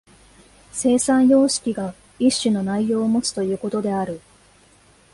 [0.73, 4.19] 生産様式が一種の内容をもつということである。